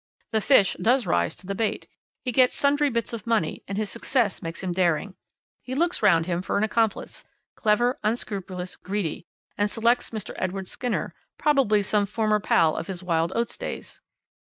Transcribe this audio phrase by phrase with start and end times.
[0.31, 1.87] The fish does rise to the bait.
[2.23, 5.13] He gets sundry bits of money, and his success makes him daring.
[5.61, 9.27] He looks round him for an accomplice clever, unscrupulous, greedy
[9.59, 10.33] and selects Mr.
[10.37, 14.01] Edward Skinner, probably some former pal of his wild oats days.